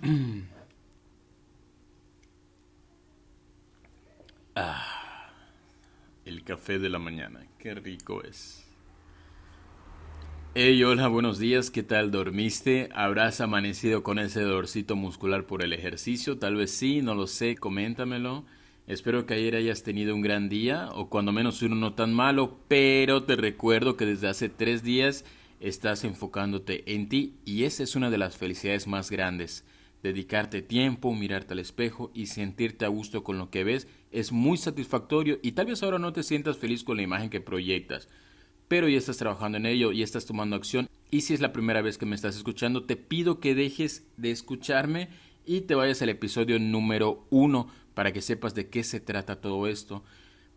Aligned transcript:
ah, 4.54 5.30
el 6.24 6.42
café 6.42 6.78
de 6.78 6.88
la 6.88 6.98
mañana, 6.98 7.46
qué 7.58 7.74
rico 7.74 8.22
es. 8.22 8.66
Hey, 10.54 10.82
hola, 10.82 11.08
buenos 11.08 11.38
días, 11.38 11.70
¿qué 11.70 11.82
tal 11.82 12.10
dormiste? 12.10 12.88
¿Habrás 12.94 13.42
amanecido 13.42 14.02
con 14.02 14.18
ese 14.18 14.40
dolorcito 14.40 14.96
muscular 14.96 15.44
por 15.44 15.62
el 15.62 15.74
ejercicio? 15.74 16.38
Tal 16.38 16.56
vez 16.56 16.70
sí, 16.70 17.02
no 17.02 17.14
lo 17.14 17.26
sé, 17.26 17.56
coméntamelo. 17.56 18.46
Espero 18.86 19.26
que 19.26 19.34
ayer 19.34 19.54
hayas 19.54 19.82
tenido 19.82 20.14
un 20.14 20.22
gran 20.22 20.48
día, 20.48 20.88
o 20.94 21.10
cuando 21.10 21.30
menos 21.30 21.60
uno 21.60 21.76
no 21.76 21.92
tan 21.92 22.14
malo, 22.14 22.56
pero 22.68 23.24
te 23.24 23.36
recuerdo 23.36 23.98
que 23.98 24.06
desde 24.06 24.28
hace 24.28 24.48
tres 24.48 24.82
días 24.82 25.26
estás 25.60 26.04
enfocándote 26.04 26.94
en 26.94 27.10
ti 27.10 27.34
y 27.44 27.64
esa 27.64 27.82
es 27.82 27.96
una 27.96 28.08
de 28.08 28.16
las 28.16 28.38
felicidades 28.38 28.86
más 28.86 29.10
grandes. 29.10 29.62
Dedicarte 30.02 30.62
tiempo, 30.62 31.14
mirarte 31.14 31.52
al 31.52 31.58
espejo 31.58 32.10
y 32.14 32.26
sentirte 32.26 32.84
a 32.84 32.88
gusto 32.88 33.22
con 33.22 33.36
lo 33.36 33.50
que 33.50 33.64
ves 33.64 33.86
es 34.10 34.32
muy 34.32 34.56
satisfactorio 34.56 35.38
y 35.42 35.52
tal 35.52 35.66
vez 35.66 35.82
ahora 35.82 35.98
no 35.98 36.12
te 36.12 36.22
sientas 36.22 36.56
feliz 36.56 36.84
con 36.84 36.96
la 36.96 37.02
imagen 37.02 37.28
que 37.28 37.40
proyectas, 37.40 38.08
pero 38.66 38.88
ya 38.88 38.98
estás 38.98 39.18
trabajando 39.18 39.58
en 39.58 39.66
ello 39.66 39.92
y 39.92 40.02
estás 40.02 40.24
tomando 40.24 40.56
acción 40.56 40.88
y 41.10 41.20
si 41.20 41.34
es 41.34 41.40
la 41.40 41.52
primera 41.52 41.82
vez 41.82 41.98
que 41.98 42.06
me 42.06 42.14
estás 42.14 42.36
escuchando 42.36 42.84
te 42.84 42.96
pido 42.96 43.40
que 43.40 43.54
dejes 43.54 44.06
de 44.16 44.30
escucharme 44.30 45.08
y 45.44 45.62
te 45.62 45.74
vayas 45.74 46.00
al 46.02 46.08
episodio 46.08 46.58
número 46.58 47.26
uno 47.30 47.68
para 47.94 48.12
que 48.12 48.22
sepas 48.22 48.54
de 48.54 48.68
qué 48.68 48.84
se 48.84 49.00
trata 49.00 49.40
todo 49.40 49.66
esto. 49.66 50.02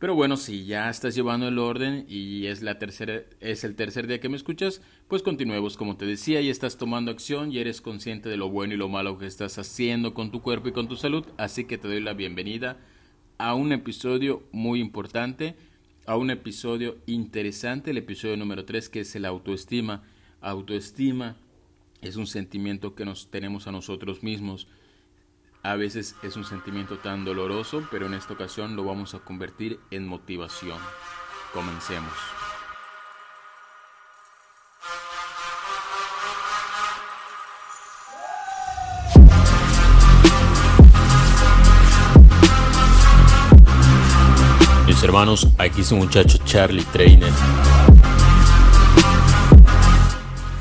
Pero 0.04 0.16
bueno, 0.16 0.36
si 0.36 0.66
ya 0.66 0.90
estás 0.90 1.16
llevando 1.16 1.48
el 1.48 1.58
orden 1.58 2.06
y 2.10 2.48
es, 2.48 2.62
la 2.62 2.78
tercera, 2.78 3.22
es 3.40 3.64
el 3.64 3.78
tercer 3.78 4.06
día 4.06 4.20
que 4.20 4.28
me 4.28 4.36
escuchas, 4.36 4.82
pues 5.08 5.22
continuemos 5.22 5.78
como 5.78 5.96
te 5.96 6.06
decía 6.06 6.42
y 6.42 6.50
estás 6.50 6.78
tomando 6.78 7.10
acción 7.10 7.54
y 7.54 7.60
eres 7.60 7.80
consciente 7.80 8.28
de 8.28 8.36
lo 8.36 8.50
bueno 8.50 8.74
y 8.74 8.78
lo 8.78 8.90
malo 8.90 9.18
que 9.18 9.28
estás 9.28 9.58
haciendo 9.60 10.14
con 10.14 10.30
tu 10.30 10.42
cuerpo 10.42 10.68
y 10.68 10.74
con 10.74 10.90
tu 10.90 10.98
salud. 10.98 11.26
Así 11.38 11.64
que 11.64 11.78
te 11.78 11.88
doy 11.88 12.02
la 12.02 12.12
bienvenida 12.12 12.80
a 13.38 13.54
un 13.54 13.72
episodio 13.72 14.44
muy 14.52 14.82
importante, 14.82 15.56
a 16.06 16.18
un 16.18 16.32
episodio 16.32 16.98
interesante, 17.06 17.92
el 17.92 17.98
episodio 17.98 18.36
número 18.36 18.66
3 18.66 18.90
que 18.90 19.00
es 19.00 19.16
el 19.16 19.24
autoestima. 19.24 20.04
Autoestima 20.42 21.38
es 22.02 22.18
un 22.18 22.28
sentimiento 22.28 22.94
que 22.94 23.06
nos 23.06 23.32
tenemos 23.32 23.68
a 23.68 23.72
nosotros 23.72 24.22
mismos 24.22 24.68
a 25.64 25.76
veces 25.76 26.16
es 26.22 26.36
un 26.36 26.44
sentimiento 26.44 26.98
tan 26.98 27.24
doloroso, 27.24 27.88
pero 27.90 28.06
en 28.06 28.14
esta 28.14 28.34
ocasión 28.34 28.76
lo 28.76 28.84
vamos 28.84 29.16
a 29.16 29.20
convertir 29.20 29.80
en 29.92 30.06
motivación. 30.06 30.78
Comencemos. 31.54 32.12
Mis 44.86 45.02
hermanos, 45.02 45.48
aquí 45.58 45.82
su 45.84 45.96
muchacho 45.96 46.40
Charlie 46.44 46.84
Trainer. 46.92 47.32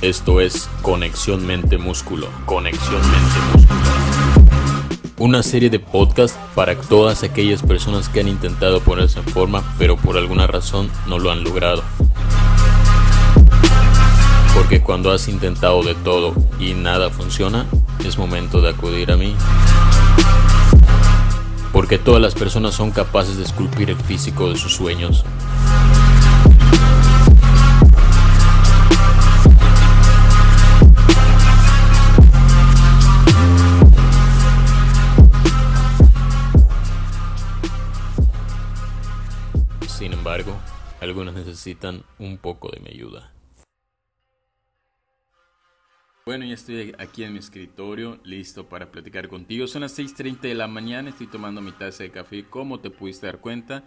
Esto 0.01 0.41
es 0.41 0.69
Conexión 0.81 1.45
Mente 1.45 1.77
Músculo. 1.77 2.29
Conexión 2.47 3.01
Mente 3.01 3.39
Músculo 3.53 4.12
una 5.23 5.45
serie 5.45 5.71
de 5.71 5.79
podcasts 5.79 6.37
para 6.57 6.75
todas 6.77 7.23
aquellas 7.23 7.63
personas 7.63 8.09
que 8.09 8.19
han 8.19 8.27
intentado 8.27 8.81
ponerse 8.81 9.21
en 9.21 9.25
forma 9.27 9.63
pero 9.79 9.97
por 9.97 10.17
alguna 10.17 10.49
razón 10.49 10.91
no 11.07 11.21
lo 11.21 11.31
han 11.31 11.45
logrado. 11.45 11.85
Porque 14.53 14.83
cuando 14.83 15.13
has 15.13 15.29
intentado 15.29 15.85
de 15.85 15.95
todo 15.95 16.35
y 16.59 16.75
nada 16.75 17.09
funciona, 17.09 17.67
es 18.05 18.19
momento 18.19 18.61
de 18.61 18.71
acudir 18.71 19.13
a 19.13 19.17
mí. 19.17 19.37
Porque 21.73 21.99
todas 21.99 22.21
las 22.21 22.35
personas 22.35 22.75
son 22.75 22.91
capaces 22.91 23.37
de 23.37 23.45
esculpir 23.45 23.91
el 23.91 23.97
físico 23.99 24.51
de 24.51 24.57
sus 24.57 24.75
sueños. 24.75 25.25
Algunos 41.13 41.35
necesitan 41.35 42.05
un 42.19 42.39
poco 42.39 42.71
de 42.71 42.81
mi 42.81 42.89
ayuda. 42.89 43.33
Bueno, 46.25 46.45
ya 46.45 46.55
estoy 46.55 46.95
aquí 46.99 47.25
en 47.25 47.33
mi 47.33 47.41
escritorio, 47.41 48.19
listo 48.25 48.69
para 48.69 48.91
platicar 48.91 49.29
contigo. 49.29 49.67
Son 49.67 49.83
las 49.83 49.99
6.30 49.99 50.41
de 50.41 50.55
la 50.55 50.69
mañana, 50.69 51.11
estoy 51.11 51.27
tomando 51.27 51.61
mi 51.61 51.73
taza 51.73 52.05
de 52.05 52.11
café, 52.11 52.45
como 52.49 52.81
te 52.81 52.91
pudiste 52.91 53.27
dar 53.27 53.41
cuenta. 53.41 53.85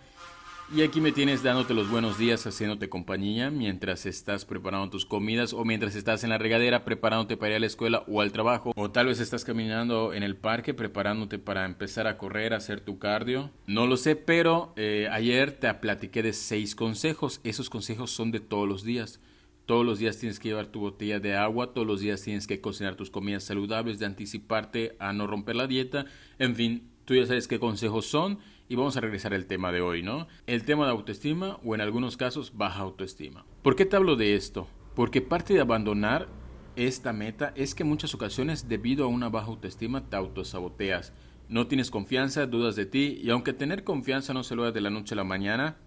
Y 0.73 0.81
aquí 0.81 0.99
me 0.99 1.11
tienes 1.11 1.43
dándote 1.43 1.75
los 1.75 1.91
buenos 1.91 2.17
días, 2.17 2.47
haciéndote 2.47 2.89
compañía 2.89 3.51
mientras 3.51 4.07
estás 4.07 4.45
preparando 4.45 4.89
tus 4.89 5.05
comidas 5.05 5.53
o 5.53 5.63
mientras 5.63 5.95
estás 5.95 6.23
en 6.23 6.31
la 6.31 6.39
regadera 6.39 6.83
preparándote 6.83 7.37
para 7.37 7.51
ir 7.51 7.57
a 7.57 7.59
la 7.59 7.67
escuela 7.67 8.03
o 8.07 8.19
al 8.19 8.31
trabajo. 8.31 8.73
O 8.75 8.89
tal 8.89 9.05
vez 9.05 9.19
estás 9.19 9.45
caminando 9.45 10.11
en 10.11 10.23
el 10.23 10.35
parque 10.35 10.73
preparándote 10.73 11.37
para 11.37 11.65
empezar 11.65 12.07
a 12.07 12.17
correr, 12.17 12.55
hacer 12.55 12.81
tu 12.81 12.97
cardio. 12.97 13.51
No 13.67 13.85
lo 13.85 13.95
sé, 13.95 14.15
pero 14.15 14.73
eh, 14.75 15.07
ayer 15.11 15.51
te 15.51 15.71
platiqué 15.75 16.23
de 16.23 16.33
seis 16.33 16.73
consejos. 16.73 17.41
Esos 17.43 17.69
consejos 17.69 18.09
son 18.09 18.31
de 18.31 18.39
todos 18.39 18.67
los 18.67 18.83
días. 18.83 19.19
Todos 19.67 19.85
los 19.85 19.99
días 19.99 20.17
tienes 20.17 20.39
que 20.39 20.49
llevar 20.49 20.67
tu 20.67 20.79
botella 20.79 21.19
de 21.19 21.35
agua, 21.35 21.73
todos 21.73 21.87
los 21.87 21.99
días 21.99 22.23
tienes 22.23 22.47
que 22.47 22.59
cocinar 22.59 22.95
tus 22.95 23.11
comidas 23.11 23.43
saludables, 23.43 23.99
de 23.99 24.07
anticiparte 24.07 24.95
a 24.99 25.13
no 25.13 25.27
romper 25.27 25.55
la 25.55 25.67
dieta. 25.67 26.05
En 26.39 26.55
fin, 26.55 26.89
tú 27.05 27.13
ya 27.13 27.25
sabes 27.27 27.47
qué 27.47 27.59
consejos 27.59 28.07
son 28.07 28.39
y 28.67 28.75
vamos 28.75 28.97
a 28.97 29.01
regresar 29.01 29.33
al 29.33 29.45
tema 29.45 29.71
de 29.71 29.81
hoy, 29.81 30.01
¿no? 30.01 30.27
El 30.47 30.63
tema 30.63 30.85
de 30.85 30.91
autoestima 30.91 31.59
o 31.63 31.75
en 31.75 31.81
algunos 31.81 32.17
casos 32.17 32.55
baja 32.55 32.81
autoestima. 32.81 33.45
¿Por 33.61 33.75
qué 33.75 33.85
te 33.85 33.95
hablo 33.95 34.15
de 34.15 34.35
esto? 34.35 34.67
Porque 34.95 35.21
parte 35.21 35.53
de 35.53 35.61
abandonar 35.61 36.27
esta 36.75 37.13
meta 37.13 37.53
es 37.55 37.75
que 37.75 37.83
muchas 37.83 38.13
ocasiones 38.15 38.67
debido 38.67 39.05
a 39.05 39.09
una 39.09 39.29
baja 39.29 39.47
autoestima 39.47 40.09
te 40.09 40.15
autosaboteas. 40.15 41.13
No 41.47 41.67
tienes 41.67 41.91
confianza, 41.91 42.47
dudas 42.47 42.75
de 42.75 42.85
ti 42.85 43.19
y 43.21 43.29
aunque 43.29 43.53
tener 43.53 43.83
confianza 43.83 44.33
no 44.33 44.43
se 44.43 44.55
logra 44.55 44.71
de 44.71 44.81
la 44.81 44.89
noche 44.89 45.13
a 45.13 45.17
la 45.17 45.23
mañana, 45.23 45.77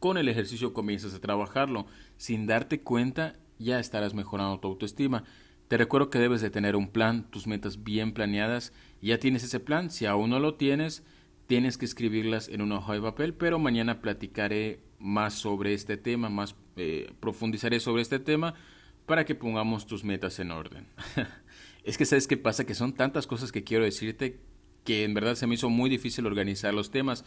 con 0.00 0.16
el 0.16 0.28
ejercicio 0.28 0.72
comienzas 0.72 1.14
a 1.14 1.20
trabajarlo. 1.20 1.86
Sin 2.16 2.46
darte 2.46 2.80
cuenta 2.82 3.36
ya 3.58 3.78
estarás 3.78 4.14
mejorando 4.14 4.58
tu 4.60 4.68
autoestima. 4.68 5.24
Te 5.68 5.76
recuerdo 5.76 6.10
que 6.10 6.18
debes 6.18 6.40
de 6.40 6.50
tener 6.50 6.76
un 6.76 6.88
plan, 6.88 7.30
tus 7.30 7.46
metas 7.46 7.84
bien 7.84 8.12
planeadas. 8.12 8.72
Ya 9.02 9.18
tienes 9.18 9.44
ese 9.44 9.60
plan, 9.60 9.90
si 9.90 10.06
aún 10.06 10.30
no 10.30 10.40
lo 10.40 10.54
tienes, 10.54 11.04
tienes 11.48 11.78
que 11.78 11.86
escribirlas 11.86 12.48
en 12.48 12.60
una 12.60 12.76
hoja 12.76 12.92
de 12.92 13.00
papel, 13.00 13.34
pero 13.34 13.58
mañana 13.58 14.00
platicaré 14.02 14.80
más 14.98 15.34
sobre 15.34 15.72
este 15.72 15.96
tema, 15.96 16.28
más 16.28 16.54
eh, 16.76 17.10
profundizaré 17.20 17.80
sobre 17.80 18.02
este 18.02 18.18
tema 18.18 18.54
para 19.06 19.24
que 19.24 19.34
pongamos 19.34 19.86
tus 19.86 20.04
metas 20.04 20.38
en 20.40 20.50
orden. 20.50 20.86
es 21.84 21.96
que 21.96 22.04
sabes 22.04 22.28
qué 22.28 22.36
pasa, 22.36 22.66
que 22.66 22.74
son 22.74 22.92
tantas 22.92 23.26
cosas 23.26 23.50
que 23.50 23.64
quiero 23.64 23.84
decirte 23.84 24.40
que 24.84 25.04
en 25.04 25.14
verdad 25.14 25.36
se 25.36 25.46
me 25.46 25.54
hizo 25.54 25.70
muy 25.70 25.88
difícil 25.88 26.26
organizar 26.26 26.74
los 26.74 26.90
temas 26.90 27.24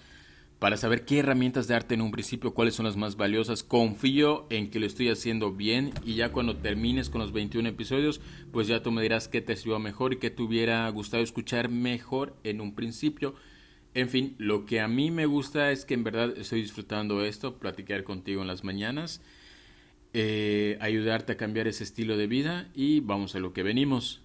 para 0.59 0.77
saber 0.77 1.05
qué 1.05 1.17
herramientas 1.17 1.67
darte 1.67 1.95
en 1.95 2.01
un 2.01 2.11
principio, 2.11 2.53
cuáles 2.53 2.75
son 2.75 2.85
las 2.85 2.97
más 2.97 3.15
valiosas. 3.15 3.63
Confío 3.63 4.45
en 4.51 4.69
que 4.69 4.79
lo 4.79 4.85
estoy 4.85 5.09
haciendo 5.09 5.51
bien 5.51 5.91
y 6.05 6.13
ya 6.13 6.31
cuando 6.31 6.57
termines 6.57 7.09
con 7.09 7.21
los 7.21 7.31
21 7.31 7.69
episodios, 7.69 8.21
pues 8.51 8.67
ya 8.67 8.83
tú 8.83 8.91
me 8.91 9.01
dirás 9.01 9.27
qué 9.27 9.41
te 9.41 9.55
sirvió 9.55 9.79
mejor 9.79 10.13
y 10.13 10.17
qué 10.17 10.29
te 10.29 10.43
hubiera 10.43 10.87
gustado 10.89 11.23
escuchar 11.23 11.69
mejor 11.69 12.35
en 12.43 12.61
un 12.61 12.75
principio. 12.75 13.33
En 13.93 14.07
fin, 14.07 14.35
lo 14.37 14.65
que 14.65 14.79
a 14.79 14.87
mí 14.87 15.11
me 15.11 15.25
gusta 15.25 15.71
es 15.71 15.83
que 15.83 15.93
en 15.93 16.05
verdad 16.05 16.33
estoy 16.37 16.61
disfrutando 16.61 17.25
esto, 17.25 17.57
platicar 17.57 18.05
contigo 18.05 18.41
en 18.41 18.47
las 18.47 18.63
mañanas, 18.63 19.21
eh, 20.13 20.77
ayudarte 20.79 21.33
a 21.33 21.37
cambiar 21.37 21.67
ese 21.67 21.83
estilo 21.83 22.15
de 22.15 22.27
vida 22.27 22.69
y 22.73 23.01
vamos 23.01 23.35
a 23.35 23.39
lo 23.39 23.51
que 23.51 23.63
venimos. 23.63 24.21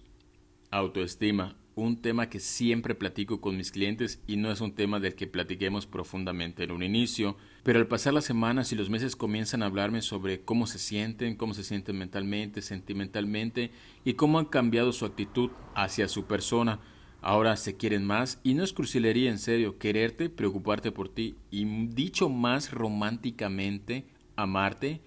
Autoestima, 0.71 1.57
un 1.75 2.01
tema 2.01 2.29
que 2.29 2.39
siempre 2.39 2.95
platico 2.95 3.41
con 3.41 3.57
mis 3.57 3.71
clientes 3.71 4.21
y 4.25 4.37
no 4.37 4.51
es 4.51 4.61
un 4.61 4.73
tema 4.73 5.01
del 5.01 5.15
que 5.15 5.27
platiquemos 5.27 5.85
profundamente 5.85 6.63
en 6.63 6.71
un 6.71 6.81
inicio, 6.81 7.35
pero 7.63 7.79
al 7.79 7.87
pasar 7.87 8.13
las 8.13 8.25
semanas 8.25 8.71
y 8.71 8.77
los 8.77 8.89
meses 8.89 9.17
comienzan 9.17 9.63
a 9.63 9.65
hablarme 9.65 10.01
sobre 10.01 10.41
cómo 10.41 10.65
se 10.65 10.79
sienten, 10.79 11.35
cómo 11.35 11.53
se 11.53 11.63
sienten 11.63 11.97
mentalmente, 11.97 12.61
sentimentalmente 12.61 13.71
y 14.05 14.13
cómo 14.13 14.39
han 14.39 14.45
cambiado 14.45 14.93
su 14.93 15.05
actitud 15.05 15.51
hacia 15.75 16.07
su 16.07 16.25
persona 16.25 16.79
Ahora 17.21 17.57
se 17.57 17.75
quieren 17.75 18.05
más 18.05 18.39
y 18.43 18.53
no 18.53 18.63
es 18.63 18.73
crucilería 18.73 19.29
en 19.29 19.39
serio, 19.39 19.77
quererte, 19.77 20.29
preocuparte 20.29 20.91
por 20.91 21.09
ti 21.09 21.35
y 21.49 21.65
dicho 21.87 22.29
más 22.29 22.71
románticamente, 22.71 24.05
amarte 24.35 25.01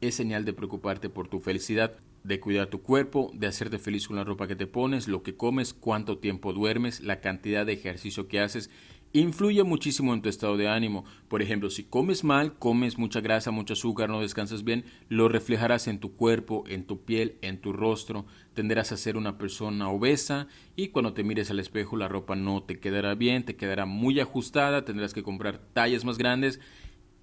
es 0.00 0.14
señal 0.14 0.44
de 0.44 0.52
preocuparte 0.52 1.08
por 1.08 1.28
tu 1.28 1.40
felicidad, 1.40 1.96
de 2.22 2.40
cuidar 2.40 2.68
tu 2.68 2.82
cuerpo, 2.82 3.30
de 3.34 3.46
hacerte 3.46 3.78
feliz 3.78 4.06
con 4.06 4.16
la 4.16 4.24
ropa 4.24 4.46
que 4.46 4.56
te 4.56 4.66
pones, 4.66 5.08
lo 5.08 5.22
que 5.22 5.36
comes, 5.36 5.74
cuánto 5.74 6.18
tiempo 6.18 6.52
duermes, 6.52 7.00
la 7.00 7.20
cantidad 7.20 7.64
de 7.64 7.72
ejercicio 7.72 8.28
que 8.28 8.40
haces 8.40 8.70
influye 9.14 9.62
muchísimo 9.62 10.12
en 10.12 10.20
tu 10.20 10.28
estado 10.28 10.56
de 10.56 10.68
ánimo. 10.68 11.04
Por 11.28 11.40
ejemplo, 11.40 11.70
si 11.70 11.84
comes 11.84 12.24
mal, 12.24 12.58
comes 12.58 12.98
mucha 12.98 13.20
grasa, 13.20 13.50
mucho 13.50 13.72
azúcar, 13.72 14.10
no 14.10 14.20
descansas 14.20 14.64
bien, 14.64 14.84
lo 15.08 15.28
reflejarás 15.28 15.86
en 15.88 16.00
tu 16.00 16.14
cuerpo, 16.16 16.64
en 16.66 16.84
tu 16.84 17.04
piel, 17.04 17.36
en 17.40 17.60
tu 17.60 17.72
rostro. 17.72 18.26
Tenderás 18.54 18.92
a 18.92 18.96
ser 18.96 19.16
una 19.16 19.38
persona 19.38 19.88
obesa 19.88 20.48
y 20.76 20.88
cuando 20.88 21.14
te 21.14 21.24
mires 21.24 21.50
al 21.50 21.60
espejo 21.60 21.96
la 21.96 22.08
ropa 22.08 22.34
no 22.34 22.64
te 22.64 22.80
quedará 22.80 23.14
bien, 23.14 23.44
te 23.44 23.56
quedará 23.56 23.86
muy 23.86 24.18
ajustada, 24.18 24.84
tendrás 24.84 25.14
que 25.14 25.22
comprar 25.22 25.58
tallas 25.72 26.04
más 26.04 26.18
grandes 26.18 26.60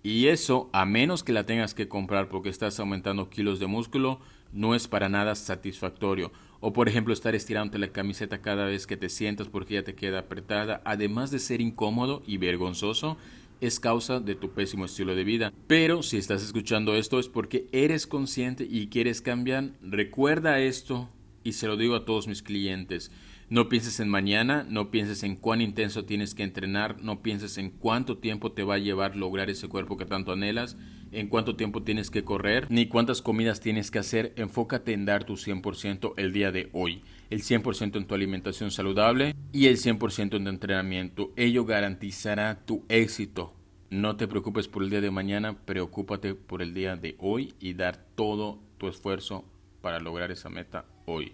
y 0.04 0.28
eso, 0.28 0.70
a 0.74 0.86
menos 0.86 1.24
que 1.24 1.34
la 1.34 1.46
tengas 1.46 1.76
que 1.76 1.88
comprar 1.88 2.30
porque 2.30 2.50
estás 2.50 2.80
aumentando 2.80 3.30
kilos 3.30 3.60
de 3.60 3.68
músculo, 3.68 4.20
no 4.52 4.74
es 4.74 4.88
para 4.88 5.10
nada 5.10 5.36
satisfactorio. 5.36 6.32
O 6.62 6.74
por 6.74 6.88
ejemplo 6.88 7.14
estar 7.14 7.34
estirándote 7.34 7.80
la 7.80 7.92
camiseta 7.92 8.42
cada 8.42 8.66
vez 8.66 8.86
que 8.86 8.96
te 8.96 9.10
sientas 9.10 9.50
porque 9.50 9.74
ya 9.74 9.84
te 9.84 9.96
queda 9.96 10.20
apretada, 10.20 10.82
además 10.86 11.32
de 11.32 11.40
ser 11.40 11.60
incómodo 11.60 12.22
y 12.28 12.38
vergonzoso, 12.38 13.18
es 13.62 13.80
causa 13.80 14.20
de 14.20 14.36
tu 14.36 14.52
pésimo 14.52 14.86
estilo 14.86 15.16
de 15.16 15.24
vida. 15.24 15.52
Pero 15.66 16.04
si 16.04 16.18
estás 16.18 16.44
escuchando 16.44 16.96
esto 16.96 17.20
es 17.20 17.30
porque 17.30 17.68
eres 17.72 18.06
consciente 18.06 18.68
y 18.70 18.88
quieres 18.88 19.22
cambiar. 19.22 19.72
Recuerda 19.82 20.60
esto 20.60 21.10
y 21.44 21.54
se 21.54 21.68
lo 21.68 21.78
digo 21.78 21.96
a 21.96 22.06
todos 22.06 22.28
mis 22.28 22.44
clientes. 22.44 23.12
No 23.52 23.68
pienses 23.68 24.00
en 24.00 24.08
mañana, 24.08 24.66
no 24.70 24.92
pienses 24.92 25.24
en 25.24 25.36
cuán 25.36 25.60
intenso 25.60 26.06
tienes 26.06 26.34
que 26.34 26.44
entrenar, 26.44 27.02
no 27.02 27.22
pienses 27.22 27.58
en 27.58 27.70
cuánto 27.70 28.18
tiempo 28.18 28.54
te 28.54 28.64
va 28.64 28.76
a 28.76 28.78
llevar 28.78 29.18
lograr 29.18 29.50
ese 29.50 29.68
cuerpo 29.68 29.98
que 29.98 30.06
tanto 30.06 30.32
anhelas, 30.32 30.78
en 31.12 31.28
cuánto 31.28 31.58
tiempo 31.58 31.84
tienes 31.84 32.10
que 32.10 32.24
correr, 32.24 32.68
ni 32.70 32.86
cuántas 32.86 33.22
comidas 33.22 33.60
tienes 33.60 33.92
que 33.92 34.00
hacer. 34.00 34.32
Enfócate 34.38 34.94
en 34.94 35.04
dar 35.04 35.26
tu 35.26 35.34
100% 35.34 36.14
el 36.16 36.32
día 36.32 36.54
de 36.54 36.70
hoy, 36.72 37.04
el 37.30 37.42
100% 37.42 37.98
en 37.98 38.08
tu 38.08 38.16
alimentación 38.16 38.72
saludable 38.72 39.36
y 39.52 39.68
el 39.68 39.76
100% 39.76 40.38
en 40.38 40.46
tu 40.46 40.50
entrenamiento. 40.50 41.34
Ello 41.36 41.66
garantizará 41.66 42.64
tu 42.64 42.86
éxito. 42.88 43.54
No 43.90 44.16
te 44.16 44.30
preocupes 44.30 44.70
por 44.70 44.82
el 44.82 44.90
día 44.90 45.02
de 45.02 45.12
mañana, 45.12 45.58
preocúpate 45.66 46.36
por 46.36 46.62
el 46.62 46.74
día 46.74 46.96
de 46.96 47.18
hoy 47.20 47.54
y 47.60 47.74
dar 47.74 47.98
todo 48.16 48.64
tu 48.78 48.88
esfuerzo 48.88 49.44
para 49.82 50.00
lograr 50.00 50.32
esa 50.32 50.48
meta 50.48 50.86
hoy. 51.06 51.34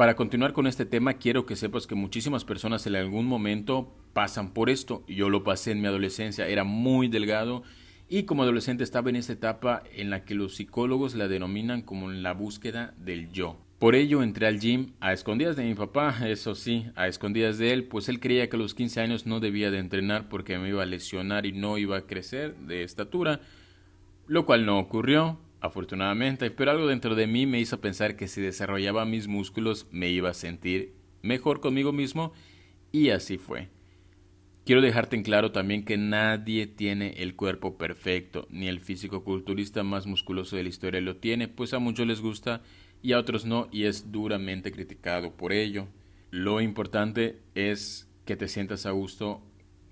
Para 0.00 0.16
continuar 0.16 0.54
con 0.54 0.66
este 0.66 0.86
tema, 0.86 1.18
quiero 1.18 1.44
que 1.44 1.56
sepas 1.56 1.86
que 1.86 1.94
muchísimas 1.94 2.46
personas 2.46 2.86
en 2.86 2.96
algún 2.96 3.26
momento 3.26 3.94
pasan 4.14 4.54
por 4.54 4.70
esto. 4.70 5.04
Yo 5.06 5.28
lo 5.28 5.44
pasé 5.44 5.72
en 5.72 5.82
mi 5.82 5.88
adolescencia, 5.88 6.48
era 6.48 6.64
muy 6.64 7.08
delgado 7.08 7.64
y 8.08 8.22
como 8.22 8.42
adolescente 8.42 8.82
estaba 8.82 9.10
en 9.10 9.16
esta 9.16 9.34
etapa 9.34 9.82
en 9.94 10.08
la 10.08 10.24
que 10.24 10.34
los 10.34 10.56
psicólogos 10.56 11.14
la 11.16 11.28
denominan 11.28 11.82
como 11.82 12.10
la 12.10 12.32
búsqueda 12.32 12.94
del 12.96 13.30
yo. 13.30 13.58
Por 13.78 13.94
ello 13.94 14.22
entré 14.22 14.46
al 14.46 14.58
gym 14.58 14.94
a 15.00 15.12
escondidas 15.12 15.56
de 15.56 15.64
mi 15.64 15.74
papá, 15.74 16.16
eso 16.26 16.54
sí, 16.54 16.86
a 16.96 17.06
escondidas 17.06 17.58
de 17.58 17.74
él, 17.74 17.84
pues 17.84 18.08
él 18.08 18.20
creía 18.20 18.48
que 18.48 18.56
a 18.56 18.58
los 18.58 18.72
15 18.72 19.02
años 19.02 19.26
no 19.26 19.38
debía 19.38 19.70
de 19.70 19.80
entrenar 19.80 20.30
porque 20.30 20.58
me 20.58 20.70
iba 20.70 20.82
a 20.82 20.86
lesionar 20.86 21.44
y 21.44 21.52
no 21.52 21.76
iba 21.76 21.98
a 21.98 22.06
crecer 22.06 22.56
de 22.56 22.84
estatura, 22.84 23.42
lo 24.26 24.46
cual 24.46 24.64
no 24.64 24.78
ocurrió 24.78 25.38
afortunadamente, 25.60 26.50
pero 26.50 26.70
algo 26.70 26.86
dentro 26.86 27.14
de 27.14 27.26
mí 27.26 27.46
me 27.46 27.60
hizo 27.60 27.80
pensar 27.80 28.16
que 28.16 28.28
si 28.28 28.40
desarrollaba 28.40 29.04
mis 29.04 29.28
músculos 29.28 29.86
me 29.90 30.08
iba 30.08 30.30
a 30.30 30.34
sentir 30.34 30.94
mejor 31.22 31.60
conmigo 31.60 31.92
mismo 31.92 32.32
y 32.92 33.10
así 33.10 33.38
fue. 33.38 33.68
Quiero 34.64 34.82
dejarte 34.82 35.16
en 35.16 35.22
claro 35.22 35.52
también 35.52 35.84
que 35.84 35.96
nadie 35.96 36.66
tiene 36.66 37.14
el 37.18 37.34
cuerpo 37.34 37.76
perfecto, 37.76 38.46
ni 38.50 38.68
el 38.68 38.80
físico 38.80 39.24
culturista 39.24 39.82
más 39.82 40.06
musculoso 40.06 40.56
de 40.56 40.62
la 40.62 40.68
historia 40.68 41.00
lo 41.00 41.16
tiene, 41.16 41.48
pues 41.48 41.74
a 41.74 41.78
muchos 41.78 42.06
les 42.06 42.20
gusta 42.20 42.62
y 43.02 43.12
a 43.12 43.18
otros 43.18 43.46
no 43.46 43.68
y 43.72 43.84
es 43.84 44.12
duramente 44.12 44.70
criticado 44.72 45.34
por 45.36 45.52
ello. 45.52 45.88
Lo 46.30 46.60
importante 46.60 47.40
es 47.54 48.08
que 48.24 48.36
te 48.36 48.48
sientas 48.48 48.86
a 48.86 48.90
gusto 48.92 49.42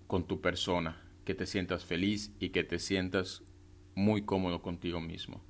con 0.06 0.26
tu 0.26 0.40
persona, 0.40 1.02
que 1.24 1.34
te 1.34 1.46
sientas 1.46 1.84
feliz 1.84 2.32
y 2.38 2.50
que 2.50 2.62
te 2.62 2.78
sientas 2.78 3.42
muy 3.94 4.22
cómodo 4.22 4.62
contigo 4.62 5.00
mismo 5.00 5.42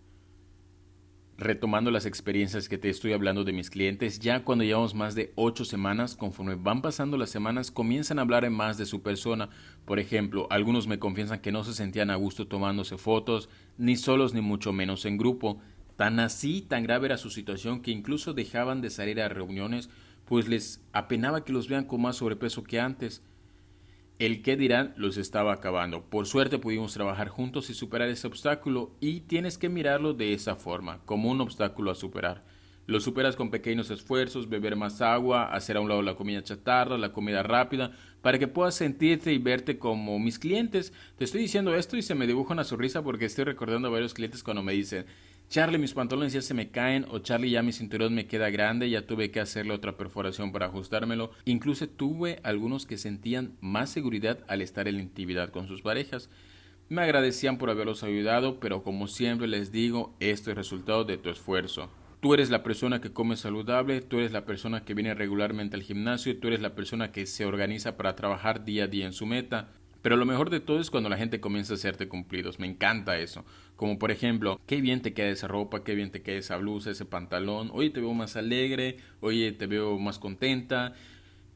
retomando 1.38 1.92
las 1.92 2.04
experiencias 2.04 2.68
que 2.68 2.78
te 2.78 2.90
estoy 2.90 3.12
hablando 3.12 3.44
de 3.44 3.52
mis 3.52 3.70
clientes, 3.70 4.18
ya 4.18 4.42
cuando 4.42 4.64
llevamos 4.64 4.96
más 4.96 5.14
de 5.14 5.32
ocho 5.36 5.64
semanas, 5.64 6.16
conforme 6.16 6.56
van 6.56 6.82
pasando 6.82 7.16
las 7.16 7.30
semanas, 7.30 7.70
comienzan 7.70 8.18
a 8.18 8.22
hablar 8.22 8.50
más 8.50 8.76
de 8.76 8.86
su 8.86 9.02
persona. 9.02 9.48
Por 9.84 10.00
ejemplo, 10.00 10.48
algunos 10.50 10.88
me 10.88 10.98
confiesan 10.98 11.38
que 11.38 11.52
no 11.52 11.62
se 11.62 11.74
sentían 11.74 12.10
a 12.10 12.16
gusto 12.16 12.48
tomándose 12.48 12.98
fotos, 12.98 13.48
ni 13.78 13.94
solos 13.94 14.34
ni 14.34 14.40
mucho 14.40 14.72
menos 14.72 15.04
en 15.04 15.16
grupo. 15.16 15.60
Tan 15.94 16.18
así, 16.18 16.60
tan 16.60 16.82
grave 16.82 17.06
era 17.06 17.18
su 17.18 17.30
situación 17.30 17.82
que 17.82 17.92
incluso 17.92 18.34
dejaban 18.34 18.80
de 18.80 18.90
salir 18.90 19.20
a 19.20 19.28
reuniones, 19.28 19.90
pues 20.24 20.48
les 20.48 20.82
apenaba 20.92 21.44
que 21.44 21.52
los 21.52 21.68
vean 21.68 21.84
con 21.84 22.02
más 22.02 22.16
sobrepeso 22.16 22.64
que 22.64 22.80
antes. 22.80 23.22
El 24.18 24.42
que 24.42 24.56
dirán 24.56 24.94
los 24.96 25.16
estaba 25.16 25.52
acabando. 25.52 26.02
Por 26.02 26.26
suerte 26.26 26.58
pudimos 26.58 26.92
trabajar 26.92 27.28
juntos 27.28 27.70
y 27.70 27.74
superar 27.74 28.08
ese 28.08 28.26
obstáculo 28.26 28.90
y 29.00 29.20
tienes 29.20 29.58
que 29.58 29.68
mirarlo 29.68 30.12
de 30.12 30.32
esa 30.32 30.56
forma, 30.56 30.98
como 31.04 31.30
un 31.30 31.40
obstáculo 31.40 31.92
a 31.92 31.94
superar. 31.94 32.42
Lo 32.86 32.98
superas 32.98 33.36
con 33.36 33.50
pequeños 33.50 33.90
esfuerzos, 33.90 34.48
beber 34.48 34.74
más 34.74 35.02
agua, 35.02 35.52
hacer 35.54 35.76
a 35.76 35.80
un 35.80 35.88
lado 35.88 36.02
la 36.02 36.16
comida 36.16 36.42
chatarra, 36.42 36.98
la 36.98 37.12
comida 37.12 37.44
rápida, 37.44 37.92
para 38.20 38.40
que 38.40 38.48
puedas 38.48 38.74
sentirte 38.74 39.32
y 39.32 39.38
verte 39.38 39.78
como 39.78 40.18
mis 40.18 40.40
clientes. 40.40 40.92
Te 41.16 41.24
estoy 41.24 41.42
diciendo 41.42 41.76
esto 41.76 41.96
y 41.96 42.02
se 42.02 42.16
me 42.16 42.26
dibuja 42.26 42.54
una 42.54 42.64
sonrisa 42.64 43.02
porque 43.04 43.26
estoy 43.26 43.44
recordando 43.44 43.86
a 43.86 43.92
varios 43.92 44.14
clientes 44.14 44.42
cuando 44.42 44.64
me 44.64 44.72
dicen, 44.72 45.06
Charlie, 45.48 45.78
mis 45.78 45.94
pantalones 45.94 46.34
ya 46.34 46.42
se 46.42 46.52
me 46.52 46.70
caen 46.70 47.06
o 47.08 47.20
Charlie 47.20 47.48
ya 47.48 47.62
mi 47.62 47.72
cinturón 47.72 48.14
me 48.14 48.26
queda 48.26 48.50
grande, 48.50 48.90
ya 48.90 49.06
tuve 49.06 49.30
que 49.30 49.40
hacerle 49.40 49.72
otra 49.72 49.96
perforación 49.96 50.52
para 50.52 50.66
ajustármelo. 50.66 51.30
Incluso 51.46 51.88
tuve 51.88 52.38
algunos 52.42 52.84
que 52.84 52.98
sentían 52.98 53.56
más 53.62 53.88
seguridad 53.88 54.40
al 54.46 54.60
estar 54.60 54.88
en 54.88 55.00
intimidad 55.00 55.48
con 55.48 55.66
sus 55.66 55.80
parejas. 55.80 56.28
Me 56.90 57.00
agradecían 57.00 57.56
por 57.56 57.70
haberlos 57.70 58.02
ayudado, 58.02 58.60
pero 58.60 58.82
como 58.82 59.08
siempre 59.08 59.48
les 59.48 59.72
digo, 59.72 60.14
esto 60.20 60.50
es 60.50 60.56
resultado 60.56 61.04
de 61.04 61.16
tu 61.16 61.30
esfuerzo. 61.30 61.88
Tú 62.20 62.34
eres 62.34 62.50
la 62.50 62.62
persona 62.62 63.00
que 63.00 63.12
come 63.12 63.36
saludable, 63.36 64.02
tú 64.02 64.18
eres 64.18 64.32
la 64.32 64.44
persona 64.44 64.84
que 64.84 64.92
viene 64.92 65.14
regularmente 65.14 65.76
al 65.76 65.82
gimnasio, 65.82 66.38
tú 66.38 66.48
eres 66.48 66.60
la 66.60 66.74
persona 66.74 67.10
que 67.10 67.24
se 67.24 67.46
organiza 67.46 67.96
para 67.96 68.16
trabajar 68.16 68.66
día 68.66 68.84
a 68.84 68.88
día 68.88 69.06
en 69.06 69.12
su 69.14 69.24
meta. 69.24 69.68
Pero 70.02 70.16
lo 70.16 70.24
mejor 70.24 70.50
de 70.50 70.60
todo 70.60 70.80
es 70.80 70.90
cuando 70.90 71.08
la 71.08 71.16
gente 71.16 71.40
comienza 71.40 71.74
a 71.74 71.76
hacerte 71.76 72.08
cumplidos. 72.08 72.58
Me 72.58 72.66
encanta 72.66 73.18
eso. 73.18 73.44
Como 73.76 73.98
por 73.98 74.10
ejemplo, 74.10 74.60
qué 74.66 74.80
bien 74.80 75.02
te 75.02 75.12
queda 75.12 75.28
esa 75.28 75.48
ropa, 75.48 75.82
qué 75.82 75.94
bien 75.94 76.10
te 76.10 76.22
queda 76.22 76.36
esa 76.36 76.56
blusa, 76.56 76.90
ese 76.90 77.04
pantalón. 77.04 77.70
Oye, 77.72 77.90
te 77.90 78.00
veo 78.00 78.14
más 78.14 78.36
alegre, 78.36 78.98
oye, 79.20 79.52
te 79.52 79.66
veo 79.66 79.98
más 79.98 80.18
contenta. 80.18 80.94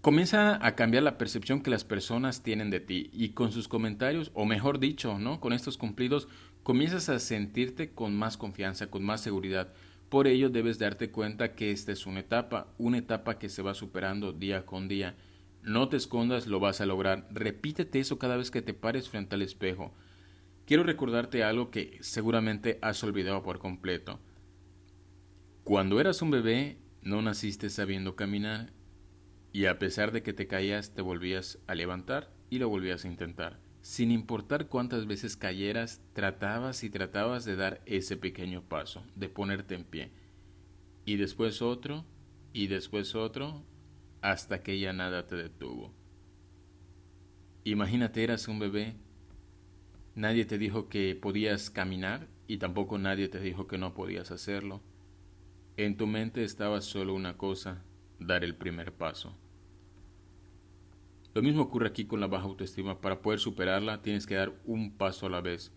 Comienza 0.00 0.58
a 0.66 0.74
cambiar 0.74 1.04
la 1.04 1.16
percepción 1.16 1.62
que 1.62 1.70
las 1.70 1.84
personas 1.84 2.42
tienen 2.42 2.70
de 2.70 2.80
ti 2.80 3.10
y 3.12 3.30
con 3.30 3.52
sus 3.52 3.68
comentarios, 3.68 4.32
o 4.34 4.44
mejor 4.44 4.80
dicho, 4.80 5.16
¿no? 5.18 5.38
Con 5.38 5.52
estos 5.52 5.78
cumplidos, 5.78 6.26
comienzas 6.64 7.08
a 7.08 7.20
sentirte 7.20 7.90
con 7.90 8.16
más 8.16 8.36
confianza, 8.36 8.90
con 8.90 9.04
más 9.04 9.20
seguridad. 9.20 9.72
Por 10.08 10.26
ello 10.26 10.50
debes 10.50 10.80
darte 10.80 11.10
cuenta 11.10 11.54
que 11.54 11.70
esta 11.70 11.92
es 11.92 12.04
una 12.04 12.20
etapa, 12.20 12.66
una 12.78 12.98
etapa 12.98 13.38
que 13.38 13.48
se 13.48 13.62
va 13.62 13.74
superando 13.74 14.32
día 14.32 14.66
con 14.66 14.88
día 14.88 15.14
no 15.62 15.88
te 15.88 15.97
escondas, 15.97 16.47
lo 16.47 16.61
vas 16.61 16.81
a 16.81 16.87
lograr. 16.87 17.28
Repítete 17.31 18.00
eso 18.00 18.19
cada 18.19 18.37
vez 18.37 18.50
que 18.50 18.62
te 18.62 18.75
pares 18.75 19.09
frente 19.09 19.37
al 19.37 19.42
espejo. 19.42 19.95
Quiero 20.66 20.83
recordarte 20.83 21.45
algo 21.45 21.71
que 21.71 21.99
seguramente 22.00 22.78
has 22.83 23.02
olvidado 23.04 23.42
por 23.42 23.59
completo. 23.59 24.21
Cuando 25.64 26.00
eras 26.00 26.23
un 26.23 26.31
bebé, 26.31 26.78
no 27.02 27.23
naciste 27.23 27.71
sabiendo 27.71 28.16
caminar 28.16 28.73
y 29.52 29.66
a 29.66 29.78
pesar 29.78 30.12
de 30.12 30.23
que 30.23 30.33
te 30.33 30.47
caías, 30.47 30.95
te 30.95 31.02
volvías 31.02 31.59
a 31.66 31.75
levantar 31.75 32.33
y 32.50 32.59
lo 32.59 32.69
volvías 32.69 33.04
a 33.04 33.09
intentar. 33.09 33.61
Sin 33.83 34.11
importar 34.11 34.69
cuántas 34.69 35.07
veces 35.07 35.37
cayeras, 35.37 36.00
tratabas 36.12 36.85
y 36.85 36.90
tratabas 36.90 37.45
de 37.45 37.57
dar 37.57 37.83
ese 37.85 38.16
pequeño 38.16 38.62
paso, 38.62 39.04
de 39.14 39.28
ponerte 39.28 39.75
en 39.75 39.85
pie. 39.85 40.12
Y 41.04 41.16
después 41.16 41.62
otro, 41.62 42.04
y 42.52 42.69
después 42.69 43.14
otro, 43.14 43.64
hasta 44.23 44.62
que 44.62 44.79
ya 44.79 44.93
nada 44.93 45.26
te 45.26 45.37
detuvo. 45.37 45.93
Imagínate, 47.64 48.25
eras 48.25 48.49
un 48.49 48.59
bebé, 48.59 48.97
nadie 50.14 50.45
te 50.45 50.59
dijo 50.59 50.88
que 50.88 51.14
podías 51.14 51.71
caminar 51.71 52.29
y 52.47 52.57
tampoco 52.57 52.99
nadie 52.99 53.29
te 53.29 53.41
dijo 53.41 53.67
que 53.67 53.79
no 53.79 53.95
podías 53.95 54.31
hacerlo. 54.31 54.81
En 55.76 55.97
tu 55.97 56.07
mente 56.07 56.45
estaba 56.45 56.81
solo 56.81 57.14
una 57.14 57.37
cosa, 57.37 57.85
dar 58.19 58.45
el 58.45 58.55
primer 58.55 58.93
paso. 58.93 59.37
Lo 61.35 61.43
mismo 61.43 61.62
ocurre 61.62 61.88
aquí 61.88 62.05
con 62.05 62.21
la 62.21 62.26
baja 62.26 62.45
autoestima. 62.45 63.00
Para 63.00 63.23
poder 63.23 63.41
superarla 63.41 64.02
tienes 64.02 64.26
que 64.26 64.35
dar 64.35 64.52
un 64.64 64.97
paso 64.97 65.26
a 65.26 65.31
la 65.31 65.41
vez. 65.41 65.73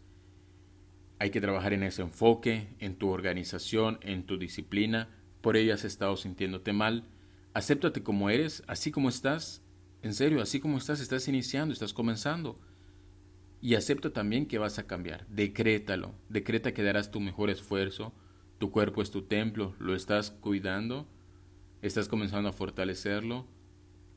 Hay 1.17 1.29
que 1.29 1.39
trabajar 1.39 1.71
en 1.71 1.83
ese 1.83 2.01
enfoque, 2.01 2.75
en 2.79 2.97
tu 2.97 3.09
organización, 3.09 3.99
en 4.01 4.25
tu 4.25 4.37
disciplina. 4.37 5.09
Por 5.39 5.55
ello 5.55 5.73
has 5.73 5.85
estado 5.85 6.17
sintiéndote 6.17 6.73
mal, 6.73 7.05
Acéptate 7.55 8.03
como 8.03 8.29
eres, 8.29 8.63
así 8.67 8.91
como 8.91 9.07
estás. 9.07 9.63
En 10.01 10.13
serio, 10.13 10.41
así 10.41 10.59
como 10.59 10.77
estás, 10.77 10.99
estás 10.99 11.29
iniciando, 11.29 11.71
estás 11.71 11.93
comenzando. 11.93 12.59
Y 13.61 13.75
acepta 13.75 14.11
también 14.11 14.45
que 14.45 14.57
vas 14.57 14.77
a 14.77 14.87
cambiar. 14.87 15.25
Decrétalo. 15.29 16.13
Decreta 16.27 16.73
que 16.73 16.83
darás 16.83 17.11
tu 17.11 17.21
mejor 17.21 17.49
esfuerzo. 17.49 18.13
Tu 18.57 18.71
cuerpo 18.71 19.01
es 19.01 19.09
tu 19.09 19.21
templo. 19.21 19.73
Lo 19.79 19.95
estás 19.95 20.31
cuidando. 20.31 21.07
Estás 21.81 22.09
comenzando 22.09 22.49
a 22.49 22.51
fortalecerlo. 22.51 23.47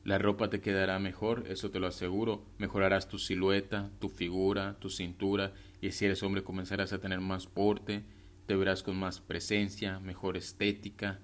La 0.03 0.17
ropa 0.17 0.49
te 0.49 0.59
quedará 0.59 0.99
mejor, 0.99 1.45
eso 1.47 1.71
te 1.71 1.79
lo 1.79 1.87
aseguro. 1.87 2.45
Mejorarás 2.57 3.07
tu 3.07 3.19
silueta, 3.19 3.89
tu 3.99 4.09
figura, 4.09 4.77
tu 4.79 4.89
cintura 4.89 5.53
y 5.79 5.91
si 5.91 6.03
eres 6.03 6.23
hombre 6.23 6.43
comenzarás 6.43 6.91
a 6.91 6.99
tener 6.99 7.21
más 7.21 7.47
porte, 7.47 8.03
te 8.47 8.57
verás 8.57 8.83
con 8.83 8.97
más 8.97 9.21
presencia, 9.21 10.01
mejor 10.01 10.35
estética 10.35 11.21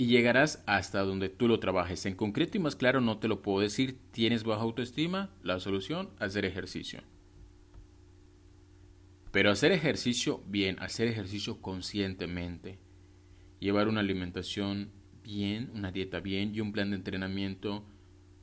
y 0.00 0.06
llegarás 0.06 0.64
hasta 0.64 1.00
donde 1.00 1.28
tú 1.28 1.46
lo 1.46 1.60
trabajes. 1.60 2.06
En 2.06 2.14
concreto 2.14 2.56
y 2.56 2.60
más 2.60 2.74
claro 2.74 3.02
no 3.02 3.18
te 3.18 3.28
lo 3.28 3.42
puedo 3.42 3.60
decir. 3.60 3.98
¿Tienes 4.12 4.44
baja 4.44 4.62
autoestima? 4.62 5.28
La 5.42 5.60
solución, 5.60 6.08
hacer 6.18 6.46
ejercicio. 6.46 7.02
Pero 9.30 9.50
hacer 9.50 9.72
ejercicio 9.72 10.42
bien, 10.46 10.78
hacer 10.80 11.06
ejercicio 11.06 11.60
conscientemente. 11.60 12.78
Llevar 13.58 13.88
una 13.88 14.00
alimentación 14.00 14.90
bien, 15.22 15.70
una 15.74 15.92
dieta 15.92 16.20
bien 16.20 16.54
y 16.54 16.62
un 16.62 16.72
plan 16.72 16.88
de 16.88 16.96
entrenamiento 16.96 17.84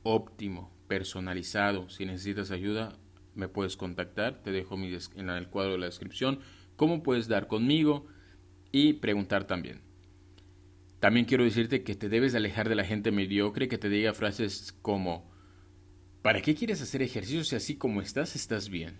óptimo, 0.04 0.72
personalizado. 0.86 1.88
Si 1.88 2.06
necesitas 2.06 2.52
ayuda, 2.52 2.96
me 3.34 3.48
puedes 3.48 3.76
contactar. 3.76 4.44
Te 4.44 4.52
dejo 4.52 4.76
en 4.76 5.28
el 5.28 5.48
cuadro 5.48 5.72
de 5.72 5.78
la 5.78 5.86
descripción 5.86 6.38
cómo 6.76 7.02
puedes 7.02 7.26
dar 7.26 7.48
conmigo 7.48 8.06
y 8.70 8.92
preguntar 8.92 9.48
también. 9.48 9.87
También 11.00 11.26
quiero 11.26 11.44
decirte 11.44 11.82
que 11.82 11.94
te 11.94 12.08
debes 12.08 12.34
alejar 12.34 12.68
de 12.68 12.74
la 12.74 12.84
gente 12.84 13.12
mediocre 13.12 13.68
que 13.68 13.78
te 13.78 13.88
diga 13.88 14.14
frases 14.14 14.74
como 14.82 15.30
¿Para 16.22 16.42
qué 16.42 16.54
quieres 16.54 16.82
hacer 16.82 17.00
ejercicio 17.00 17.44
si 17.44 17.54
así 17.54 17.76
como 17.76 18.02
estás 18.02 18.34
estás 18.34 18.68
bien? 18.68 18.96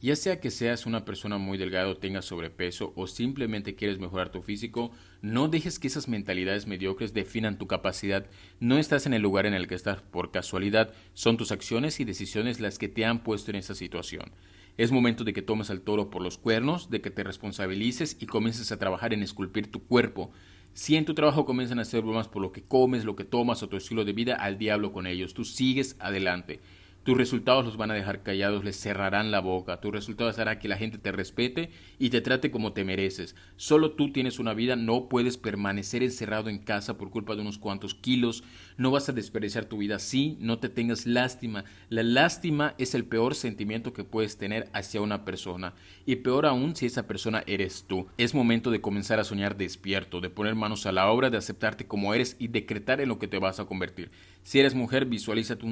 Ya 0.00 0.16
sea 0.16 0.40
que 0.40 0.50
seas 0.50 0.86
una 0.86 1.04
persona 1.04 1.38
muy 1.38 1.58
delgada 1.58 1.88
o 1.88 1.98
tengas 1.98 2.24
sobrepeso 2.24 2.92
o 2.96 3.06
simplemente 3.06 3.76
quieres 3.76 4.00
mejorar 4.00 4.32
tu 4.32 4.42
físico, 4.42 4.90
no 5.20 5.46
dejes 5.46 5.78
que 5.78 5.86
esas 5.86 6.08
mentalidades 6.08 6.66
mediocres 6.66 7.12
definan 7.12 7.58
tu 7.58 7.68
capacidad. 7.68 8.26
No 8.58 8.78
estás 8.78 9.06
en 9.06 9.14
el 9.14 9.22
lugar 9.22 9.46
en 9.46 9.54
el 9.54 9.68
que 9.68 9.76
estás 9.76 10.02
por 10.02 10.32
casualidad, 10.32 10.92
son 11.12 11.36
tus 11.36 11.52
acciones 11.52 12.00
y 12.00 12.04
decisiones 12.04 12.58
las 12.58 12.78
que 12.78 12.88
te 12.88 13.04
han 13.04 13.22
puesto 13.22 13.52
en 13.52 13.58
esa 13.58 13.76
situación. 13.76 14.32
Es 14.78 14.90
momento 14.90 15.22
de 15.22 15.34
que 15.34 15.42
tomes 15.42 15.70
al 15.70 15.82
toro 15.82 16.08
por 16.08 16.22
los 16.22 16.38
cuernos, 16.38 16.90
de 16.90 17.02
que 17.02 17.10
te 17.10 17.22
responsabilices 17.22 18.16
y 18.18 18.26
comiences 18.26 18.72
a 18.72 18.78
trabajar 18.78 19.12
en 19.12 19.22
esculpir 19.22 19.70
tu 19.70 19.86
cuerpo. 19.86 20.32
Si 20.74 20.96
en 20.96 21.04
tu 21.04 21.14
trabajo 21.14 21.44
comienzan 21.44 21.78
a 21.78 21.82
hacer 21.82 22.02
bromas 22.02 22.28
por 22.28 22.40
lo 22.40 22.52
que 22.52 22.62
comes, 22.62 23.04
lo 23.04 23.14
que 23.14 23.24
tomas 23.24 23.62
o 23.62 23.68
tu 23.68 23.76
estilo 23.76 24.04
de 24.04 24.12
vida, 24.12 24.34
al 24.34 24.56
diablo 24.56 24.92
con 24.92 25.06
ellos. 25.06 25.34
Tú 25.34 25.44
sigues 25.44 25.96
adelante. 25.98 26.60
Tus 27.04 27.16
resultados 27.16 27.64
los 27.64 27.76
van 27.76 27.90
a 27.90 27.94
dejar 27.94 28.22
callados, 28.22 28.62
les 28.62 28.80
cerrarán 28.80 29.32
la 29.32 29.40
boca. 29.40 29.80
Tus 29.80 29.90
resultados 29.90 30.38
hará 30.38 30.60
que 30.60 30.68
la 30.68 30.76
gente 30.76 30.98
te 30.98 31.10
respete 31.10 31.70
y 31.98 32.10
te 32.10 32.20
trate 32.20 32.52
como 32.52 32.74
te 32.74 32.84
mereces. 32.84 33.34
Solo 33.56 33.90
tú 33.92 34.12
tienes 34.12 34.38
una 34.38 34.54
vida, 34.54 34.76
no 34.76 35.08
puedes 35.08 35.36
permanecer 35.36 36.04
encerrado 36.04 36.48
en 36.48 36.58
casa 36.58 36.98
por 36.98 37.10
culpa 37.10 37.34
de 37.34 37.40
unos 37.40 37.58
cuantos 37.58 37.96
kilos. 37.96 38.44
No 38.76 38.92
vas 38.92 39.08
a 39.08 39.12
desperdiciar 39.12 39.64
tu 39.64 39.78
vida 39.78 39.96
así, 39.96 40.36
no 40.38 40.60
te 40.60 40.68
tengas 40.68 41.04
lástima. 41.04 41.64
La 41.88 42.04
lástima 42.04 42.76
es 42.78 42.94
el 42.94 43.04
peor 43.04 43.34
sentimiento 43.34 43.92
que 43.92 44.04
puedes 44.04 44.38
tener 44.38 44.68
hacia 44.72 45.00
una 45.00 45.24
persona. 45.24 45.74
Y 46.06 46.16
peor 46.16 46.46
aún 46.46 46.76
si 46.76 46.86
esa 46.86 47.08
persona 47.08 47.42
eres 47.48 47.84
tú. 47.88 48.06
Es 48.16 48.32
momento 48.32 48.70
de 48.70 48.80
comenzar 48.80 49.18
a 49.18 49.24
soñar 49.24 49.56
despierto, 49.56 50.20
de 50.20 50.30
poner 50.30 50.54
manos 50.54 50.86
a 50.86 50.92
la 50.92 51.10
obra, 51.10 51.30
de 51.30 51.38
aceptarte 51.38 51.84
como 51.84 52.14
eres 52.14 52.36
y 52.38 52.46
decretar 52.46 53.00
en 53.00 53.08
lo 53.08 53.18
que 53.18 53.26
te 53.26 53.40
vas 53.40 53.58
a 53.58 53.64
convertir. 53.64 54.12
Si 54.44 54.58
eres 54.58 54.74
mujer, 54.74 55.06
visualízate 55.06 55.64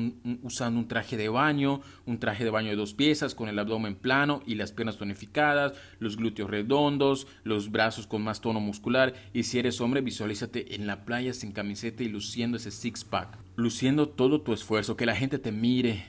usando 0.43 0.79
un 0.79 0.87
traje 0.87 1.17
de 1.17 1.29
baño, 1.29 1.81
un 2.07 2.19
traje 2.19 2.45
de 2.45 2.51
baño 2.51 2.71
de 2.71 2.77
dos 2.77 2.95
piezas 2.95 3.35
con 3.35 3.49
el 3.49 3.59
abdomen 3.59 3.97
plano 3.97 4.43
y 4.47 4.55
las 4.55 4.71
piernas 4.71 4.97
tonificadas, 4.97 5.73
los 5.99 6.17
glúteos 6.17 6.49
redondos, 6.49 7.27
los 7.43 7.73
brazos 7.73 8.07
con 8.07 8.23
más 8.23 8.41
tono 8.41 8.61
muscular. 8.61 9.15
Y 9.33 9.43
si 9.43 9.59
eres 9.59 9.81
hombre, 9.81 10.03
visualízate 10.03 10.77
en 10.77 10.87
la 10.87 11.05
playa 11.05 11.35
sin 11.35 11.51
camiseta 11.51 12.05
y 12.05 12.09
luciendo 12.09 12.59
ese 12.59 12.71
six 12.71 13.03
pack, 13.03 13.39
luciendo 13.57 14.09
todo 14.09 14.43
tu 14.43 14.53
esfuerzo, 14.53 14.97
que 14.97 15.07
la 15.07 15.17
gente 15.17 15.41
te 15.41 15.51
mire. 15.51 16.05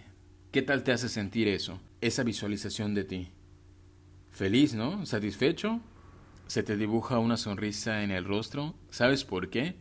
¿Qué 0.51 0.61
tal 0.61 0.83
te 0.83 0.91
hace 0.91 1.09
sentir 1.09 1.47
eso? 1.47 1.79
Esa 1.99 2.23
visualización 2.23 2.93
de 2.93 3.05
ti. 3.05 3.27
Feliz, 4.29 4.75
¿no? 4.75 5.05
¿Satisfecho? 5.05 5.81
¿Se 6.45 6.61
te 6.61 6.77
dibuja 6.77 7.17
una 7.17 7.37
sonrisa 7.37 8.03
en 8.03 8.11
el 8.11 8.25
rostro? 8.25 8.75
¿Sabes 8.89 9.23
por 9.23 9.49
qué? 9.49 9.75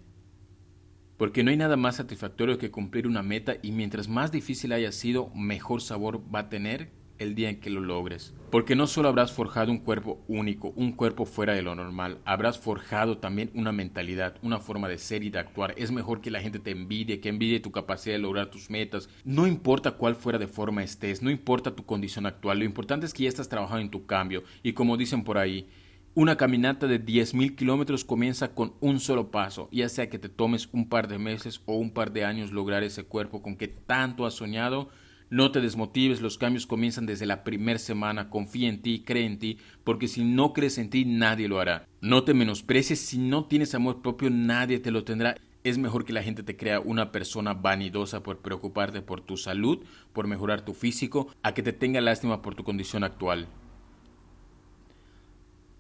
Porque 1.21 1.45
no 1.45 1.51
hay 1.51 1.59
nada 1.59 1.77
más 1.77 1.97
satisfactorio 1.97 2.57
que 2.57 2.71
cumplir 2.71 3.07
una 3.07 3.23
meta 3.23 3.57
y 3.61 3.73
mientras 3.73 4.09
más 4.09 4.33
difícil 4.33 4.73
haya 4.73 4.91
sido, 4.91 5.29
mejor 5.35 5.83
sabor 5.83 6.23
va 6.35 6.39
a 6.39 6.49
tener 6.49 6.93
el 7.19 7.35
día 7.35 7.51
en 7.51 7.61
que 7.61 7.69
lo 7.69 7.83
logres. 7.83 8.33
Porque 8.51 8.75
no 8.75 8.87
solo 8.87 9.11
habrás 9.11 9.31
forjado 9.31 9.71
un 9.71 9.81
cuerpo 9.81 10.25
único, 10.29 10.73
un 10.77 10.93
cuerpo 10.93 11.27
fuera 11.27 11.53
de 11.53 11.61
lo 11.61 11.75
normal, 11.75 12.21
habrás 12.25 12.59
forjado 12.59 13.19
también 13.19 13.51
una 13.53 13.71
mentalidad, 13.71 14.37
una 14.41 14.61
forma 14.61 14.89
de 14.89 14.97
ser 14.97 15.23
y 15.23 15.29
de 15.29 15.39
actuar. 15.39 15.75
Es 15.77 15.93
mejor 15.93 16.23
que 16.23 16.31
la 16.31 16.41
gente 16.41 16.59
te 16.59 16.71
envidie, 16.71 17.21
que 17.21 17.29
envidie 17.29 17.61
tu 17.61 17.71
capacidad 17.71 18.15
de 18.15 18.21
lograr 18.21 18.47
tus 18.47 18.71
metas. 18.71 19.11
No 19.23 19.47
importa 19.47 19.93
cuál 19.93 20.17
fuera 20.17 20.39
de 20.39 20.49
forma 20.49 20.83
estés, 20.83 21.21
no 21.21 21.31
importa 21.31 21.77
tu 21.77 21.85
condición 21.85 22.25
actual, 22.25 22.61
lo 22.61 22.65
importante 22.65 23.05
es 23.05 23.13
que 23.13 23.25
ya 23.25 23.29
estás 23.29 23.51
trabajando 23.51 23.83
en 23.83 23.91
tu 23.91 24.07
cambio. 24.07 24.43
Y 24.63 24.73
como 24.73 24.97
dicen 24.97 25.23
por 25.23 25.37
ahí, 25.37 25.69
una 26.15 26.37
caminata 26.37 26.87
de 26.89 27.05
10.000 27.05 27.55
kilómetros 27.55 28.05
comienza 28.05 28.53
con 28.53 28.75
un 28.81 28.99
solo 28.99 29.31
paso, 29.31 29.69
ya 29.71 29.89
sea 29.89 30.11
que 30.11 30.19
te 30.19 30.29
tomes 30.29 30.69
un 30.73 30.89
par 30.89 31.07
de 31.07 31.19
meses 31.19 31.63
o 31.67 31.77
un 31.77 31.93
par 31.93 32.13
de 32.13 32.25
años 32.25 32.51
lograr 32.51 32.83
ese 32.83 33.05
cuerpo 33.05 33.43
con 33.43 33.57
que 33.57 33.69
tanto 33.69 34.27
has 34.27 34.35
soñado. 34.35 34.89
No 35.31 35.53
te 35.53 35.61
desmotives, 35.61 36.21
los 36.21 36.39
cambios 36.39 36.67
comienzan 36.67 37.07
desde 37.07 37.27
la 37.27 37.45
primera 37.45 37.79
semana. 37.79 38.29
Confía 38.29 38.69
en 38.69 38.83
ti, 38.83 39.05
cree 39.07 39.25
en 39.25 39.39
ti, 39.39 39.59
porque 39.85 40.09
si 40.09 40.25
no 40.25 40.53
crees 40.53 40.79
en 40.79 40.91
ti, 40.91 41.05
nadie 41.05 41.47
lo 41.47 41.61
hará. 41.61 41.87
No 42.01 42.25
te 42.25 42.35
menosprecies, 42.35 42.99
si 42.99 43.19
no 43.19 43.45
tienes 43.45 43.77
amor 43.77 44.03
propio, 44.03 44.29
nadie 44.31 44.81
te 44.81 44.91
lo 44.91 45.05
tendrá. 45.05 45.37
Es 45.63 45.79
mejor 45.79 46.05
que 46.05 46.13
la 46.13 46.25
gente 46.25 46.43
te 46.43 46.57
crea 46.57 46.81
una 46.81 47.13
persona 47.13 47.55
vanidosa 47.55 48.25
por 48.25 48.39
preocuparte 48.39 49.03
por 49.03 49.21
tu 49.21 49.37
salud, 49.37 49.85
por 50.13 50.27
mejorar 50.27 50.65
tu 50.65 50.75
físico, 50.75 51.29
a 51.45 51.55
que 51.55 51.63
te 51.63 51.73
tenga 51.73 52.01
lástima 52.01 52.43
por 52.43 52.57
tu 52.57 52.65
condición 52.65 53.05
actual. 53.05 53.47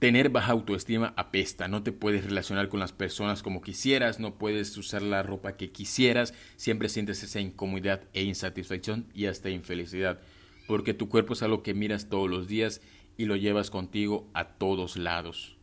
Tener 0.00 0.30
baja 0.30 0.52
autoestima 0.52 1.12
apesta, 1.18 1.68
no 1.68 1.82
te 1.82 1.92
puedes 1.92 2.24
relacionar 2.24 2.70
con 2.70 2.80
las 2.80 2.90
personas 2.90 3.42
como 3.42 3.60
quisieras, 3.60 4.18
no 4.18 4.38
puedes 4.38 4.74
usar 4.78 5.02
la 5.02 5.22
ropa 5.22 5.58
que 5.58 5.72
quisieras, 5.72 6.32
siempre 6.56 6.88
sientes 6.88 7.22
esa 7.22 7.38
incomodidad 7.38 8.00
e 8.14 8.22
insatisfacción 8.22 9.08
y 9.12 9.26
hasta 9.26 9.50
infelicidad, 9.50 10.18
porque 10.66 10.94
tu 10.94 11.10
cuerpo 11.10 11.34
es 11.34 11.42
algo 11.42 11.62
que 11.62 11.74
miras 11.74 12.08
todos 12.08 12.30
los 12.30 12.48
días 12.48 12.80
y 13.18 13.26
lo 13.26 13.36
llevas 13.36 13.68
contigo 13.68 14.26
a 14.32 14.44
todos 14.54 14.96
lados. 14.96 15.58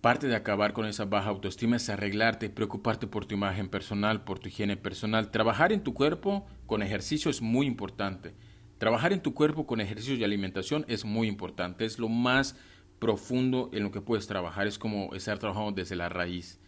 Parte 0.00 0.28
de 0.28 0.36
acabar 0.36 0.72
con 0.72 0.86
esa 0.86 1.06
baja 1.06 1.30
autoestima 1.30 1.74
es 1.74 1.88
arreglarte, 1.88 2.50
preocuparte 2.50 3.08
por 3.08 3.26
tu 3.26 3.34
imagen 3.34 3.68
personal, 3.68 4.22
por 4.22 4.38
tu 4.38 4.46
higiene 4.46 4.76
personal. 4.76 5.32
Trabajar 5.32 5.72
en 5.72 5.82
tu 5.82 5.92
cuerpo 5.92 6.46
con 6.66 6.84
ejercicio 6.84 7.32
es 7.32 7.42
muy 7.42 7.66
importante. 7.66 8.32
Trabajar 8.78 9.12
en 9.12 9.20
tu 9.20 9.34
cuerpo 9.34 9.66
con 9.66 9.80
ejercicio 9.80 10.14
y 10.14 10.22
alimentación 10.22 10.86
es 10.88 11.04
muy 11.04 11.26
importante. 11.26 11.84
Es 11.84 11.98
lo 11.98 12.08
más 12.08 12.56
profundo 13.00 13.70
en 13.72 13.82
lo 13.82 13.90
que 13.90 14.00
puedes 14.00 14.28
trabajar, 14.28 14.68
es 14.68 14.78
como 14.78 15.12
estar 15.14 15.38
trabajando 15.38 15.72
desde 15.72 15.96
la 15.96 16.08
raíz. 16.08 16.60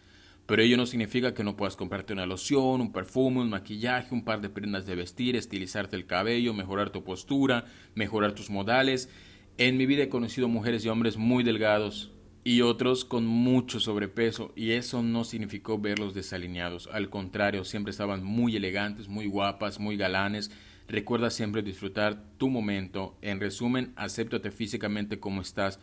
Pero 0.45 0.61
ello 0.61 0.75
no 0.75 0.85
significa 0.85 1.33
que 1.33 1.45
no 1.45 1.55
puedas 1.55 1.77
comprarte 1.77 2.11
una 2.11 2.25
loción, 2.25 2.81
un 2.81 2.91
perfume, 2.91 3.39
un 3.39 3.49
maquillaje, 3.49 4.13
un 4.13 4.25
par 4.25 4.41
de 4.41 4.49
prendas 4.49 4.85
de 4.85 4.95
vestir, 4.95 5.37
estilizarte 5.37 5.95
el 5.95 6.05
cabello, 6.05 6.53
mejorar 6.53 6.89
tu 6.89 7.05
postura, 7.05 7.65
mejorar 7.95 8.33
tus 8.33 8.49
modales. 8.49 9.09
En 9.57 9.77
mi 9.77 9.85
vida 9.85 10.03
he 10.03 10.09
conocido 10.09 10.49
mujeres 10.49 10.83
y 10.83 10.89
hombres 10.89 11.15
muy 11.15 11.45
delgados 11.45 12.11
y 12.43 12.59
otros 12.59 13.05
con 13.05 13.25
mucho 13.25 13.79
sobrepeso 13.79 14.51
y 14.53 14.71
eso 14.71 15.01
no 15.01 15.23
significó 15.23 15.79
verlos 15.79 16.13
desalineados. 16.13 16.89
Al 16.91 17.09
contrario, 17.09 17.63
siempre 17.63 17.91
estaban 17.91 18.21
muy 18.21 18.57
elegantes, 18.57 19.07
muy 19.07 19.27
guapas, 19.27 19.79
muy 19.79 19.95
galanes. 19.95 20.51
Recuerda 20.89 21.29
siempre 21.29 21.61
disfrutar 21.61 22.21
tu 22.37 22.49
momento. 22.49 23.17
En 23.21 23.39
resumen, 23.39 23.93
acéptate 23.95 24.51
físicamente 24.51 25.21
como 25.21 25.41
estás 25.41 25.79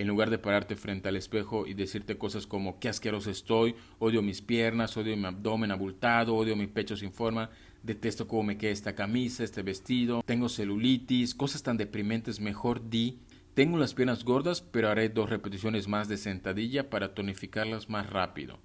en 0.00 0.08
lugar 0.08 0.30
de 0.30 0.38
pararte 0.38 0.76
frente 0.76 1.10
al 1.10 1.16
espejo 1.16 1.66
y 1.66 1.74
decirte 1.74 2.16
cosas 2.16 2.46
como 2.46 2.80
qué 2.80 2.88
asqueroso 2.88 3.30
estoy, 3.30 3.74
odio 3.98 4.22
mis 4.22 4.40
piernas, 4.40 4.96
odio 4.96 5.14
mi 5.14 5.26
abdomen 5.26 5.70
abultado, 5.72 6.34
odio 6.34 6.56
mi 6.56 6.66
pecho 6.66 6.96
sin 6.96 7.12
forma, 7.12 7.50
detesto 7.82 8.26
cómo 8.26 8.44
me 8.44 8.56
queda 8.56 8.70
esta 8.70 8.94
camisa, 8.94 9.44
este 9.44 9.60
vestido, 9.60 10.22
tengo 10.24 10.48
celulitis, 10.48 11.34
cosas 11.34 11.62
tan 11.62 11.76
deprimentes, 11.76 12.40
mejor 12.40 12.88
di, 12.88 13.18
tengo 13.52 13.76
las 13.76 13.92
piernas 13.92 14.24
gordas, 14.24 14.62
pero 14.62 14.88
haré 14.88 15.10
dos 15.10 15.28
repeticiones 15.28 15.86
más 15.86 16.08
de 16.08 16.16
sentadilla 16.16 16.88
para 16.88 17.12
tonificarlas 17.12 17.90
más 17.90 18.08
rápido. 18.08 18.58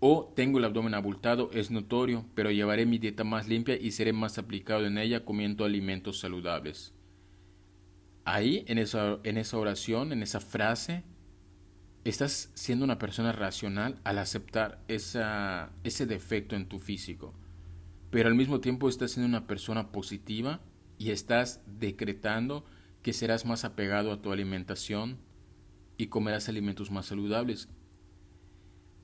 O 0.00 0.32
tengo 0.34 0.58
el 0.58 0.64
abdomen 0.64 0.94
abultado, 0.94 1.50
es 1.52 1.70
notorio, 1.70 2.26
pero 2.34 2.50
llevaré 2.50 2.84
mi 2.84 2.98
dieta 2.98 3.22
más 3.22 3.46
limpia 3.46 3.76
y 3.76 3.92
seré 3.92 4.12
más 4.12 4.38
aplicado 4.38 4.86
en 4.86 4.98
ella 4.98 5.24
comiendo 5.24 5.64
alimentos 5.64 6.18
saludables 6.18 6.94
ahí, 8.24 8.64
en 8.68 8.78
esa, 8.78 9.18
en 9.24 9.36
esa 9.36 9.58
oración, 9.58 10.12
en 10.12 10.22
esa 10.22 10.40
frase, 10.40 11.04
estás 12.04 12.50
siendo 12.54 12.84
una 12.84 12.98
persona 12.98 13.32
racional 13.32 14.00
al 14.04 14.18
aceptar 14.18 14.82
esa, 14.88 15.70
ese 15.84 16.06
defecto 16.06 16.56
en 16.56 16.68
tu 16.68 16.78
físico. 16.78 17.34
Pero 18.10 18.28
al 18.28 18.34
mismo 18.34 18.60
tiempo 18.60 18.88
estás 18.88 19.12
siendo 19.12 19.28
una 19.28 19.46
persona 19.46 19.92
positiva 19.92 20.60
y 20.98 21.10
estás 21.10 21.62
decretando 21.66 22.64
que 23.02 23.12
serás 23.12 23.46
más 23.46 23.64
apegado 23.64 24.12
a 24.12 24.20
tu 24.20 24.32
alimentación 24.32 25.18
y 25.96 26.08
comerás 26.08 26.48
alimentos 26.48 26.90
más 26.90 27.06
saludables. 27.06 27.68